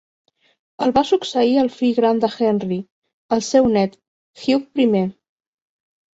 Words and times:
El 0.85 0.93
va 0.95 1.03
succeir 1.09 1.53
el 1.63 1.69
fill 1.75 1.93
gran 1.97 2.21
d'Henry, 2.23 2.79
el 3.39 3.45
seu 3.49 3.71
nét, 3.77 3.95
Hugh 4.47 4.67
Primer. 4.73 5.05